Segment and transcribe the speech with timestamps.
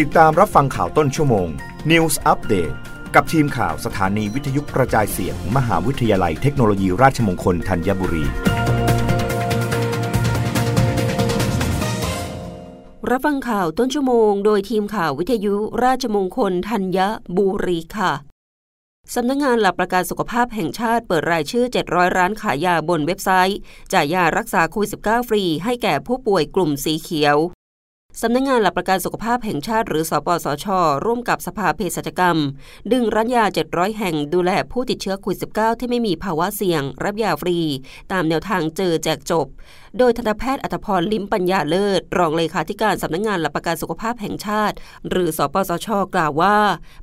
[0.00, 1.48] ติดตามรับฟังข่าวต้นชั่วโมง
[1.90, 2.74] News Update
[3.14, 8.24] กับทีมข่าวสถานีวิทยุกระจายเสียงมมหาวิทยาลัยเทคโนโลยีราชมงคลธัญบุรี
[13.10, 16.98] รับฟังข่าวต้นชั่วโมง โดยทีมข่าววิทยุราชมงคลธัญ
[17.36, 18.12] บุรีค่ะ
[19.14, 23.58] สำนักงงานหลักประกันสุขภาพแห่งชาติเปิดรายชื่อ 700 ร้านขายยาบนเว็บไซต์
[23.92, 27.38] จ่ายยารักษาโควิด -19 ฟรีให้แก่ผู้ป่วยกลุ่มสีเขียว
[28.20, 30.66] สำนักงงานหลักประกันสุขภาพแห่งชาติหรือ สปสช
[31.04, 32.38] ร่วมกับสภาเภสัชกรรม
[32.92, 37.58] ดึงร้านยา 700 แห่งดูแลผู้ติดเชื้อโควิด -19 ที่ไม่มีภาวะเสี่ยง รับยาฟรี
[38.12, 39.46] ตามแนวทางเจอแจกจบ
[39.98, 44.76] โดยทันตแพทย์อัตพรลิมปัญญาเลิศ รองเลขาธิการสำนักงงานหลักประกันสุขภาพแห่งชาติ
[45.10, 46.56] หรือสปสช กล่าวว่า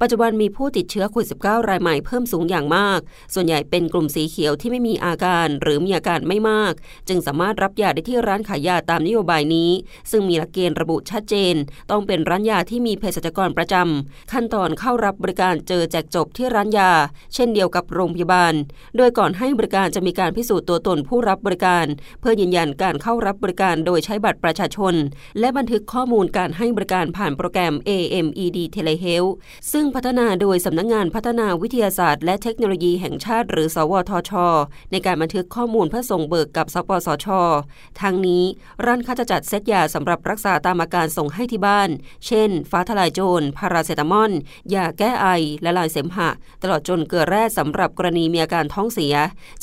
[0.00, 3.00] ปัจจุบันมีผู้ติดเชื้อโควิด -19 รายใหม่เพิ่มสูงอย่างมาก
[3.34, 6.72] ส่วนใหญ่เป็นกลุ่มสีเขียวที่ไม่มีอาการหรือมีอาการไม่มาก
[7.08, 9.70] จึงสามารถรับยาได้ที่ร้านขายยาตามนโยบายนี้
[10.10, 11.54] ซึ่งมีหลักเกณฑ์ระบุชัดเจน
[11.90, 16.90] ต้องเป็นร้านยาที่มีเภสัชกรประจำขั้นตอนเข้ารับบริการเจอแจกจบที่ร้านยา
[17.34, 18.54] เช่นเดียวกับโรงพยาบาล
[18.96, 21.86] โดยก่อนให้บริการจะมีการพิสูจน์ตัวตนผู้รับบริการ
[22.20, 24.94] เพื่อยืนยันการเข้ารับบริการโดยใช้บัตรประชาชน
[25.40, 29.32] และบันทึกข้อมูลการให้บริการผ่านโปรแกรม AMED Telehealth
[29.72, 34.32] ซึ่งพัฒนาโดยสำนักงงานพัฒนาวิทยาศาสตร์ และเทคโนโลยีแห่งชาติ หรือ สวทช
[34.92, 37.26] ในการบันทึกข้อมูลเพื่อส่งเบิกกับสปสช
[38.00, 38.42] ทั้งนี้
[38.84, 41.88] ร้านค้าจะจัดเซตยาสำหรับรักษาตามอาการส่งให้ที่บ้าน
[42.26, 44.32] เช่น ฟ้าทลายโจร พาราเซตามอล
[44.74, 45.26] ยาแก้ไอ
[45.62, 46.28] และลายเสมหะ
[46.62, 49.14] ตลอดจนเกลือแร่สำหรับกรณีมีอาการท้องเสีย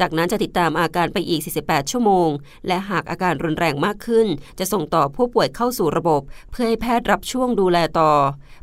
[0.00, 2.28] จากนั้นจะติดตามอาการไปอีก 48 ชั่วโมง
[2.66, 4.26] และหาากอาการรุนแรงมากขึ้น
[4.58, 8.10] จะส่งต่อผู้ป่วยเข้าสู่ระบบ เพื่อให้แพทย์รับช่วงดูแลต่อ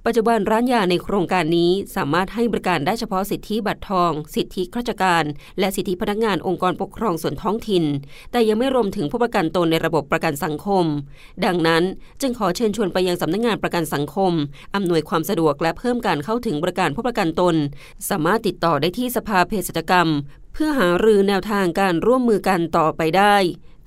[0.05, 5.23] ปัจจุบันร้านยาในโครงการนี้สามารถให้บริการได้เฉพาะสิทธิบัตรทอง สิทธิข้าราชการ
[5.59, 7.83] และสิทธิพนักงานองค์กรปกครองส่วนท้องถิ่น
[8.31, 10.85] แต่ยังไม่รวมถึงผู้ประกันตนในระบบประกันสังคม
[11.45, 11.83] ดังนั้น
[12.21, 14.33] จึงขอเชิญชวนไปยังสำนักงงานประกันสังคม
[14.75, 17.55] อำนวยความสะดวกและเพิ่มการเข้าถึงบริการผู้ประกันตน
[18.09, 20.09] สามารถติดต่อได้ที่สภาเภสัชกรรม
[20.53, 23.35] เพื่อหารือแนวทางการร่วมมือกันต่อไปได้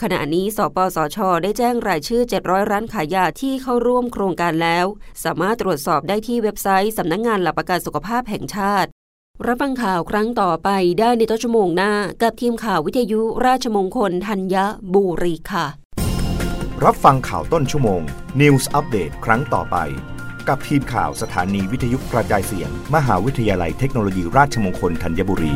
[0.04, 4.86] ขณะนี้สปสช ได้แจ้งรายชื่อ 700 ร้านขายยาที่เข้าร่วมโครงการแล้ว
[5.24, 8.88] สามารถตรวจสอบได้ที่เว็บไซต์สำนักงงานหลักประกันสุขภาพแห่งชาติ
[9.46, 10.68] รับฟังข่าวครั้งต่อไป
[11.00, 14.56] ได้ในต้นชั่วโมงหน้า กับทีมข่าววิทยุราชมงคลธัญ
[14.94, 15.66] บุรีค่ะ
[16.84, 18.02] รับฟังข่าวต้นชั่วโมง
[18.40, 19.76] News อัปเดตครั้งต่อไป
[20.48, 25.54] กับทีมข่าวสถานีวิทยุกระจายเสียง มหาวิทยาลัยเทคโนโลยีราชมงคลธัญบุรี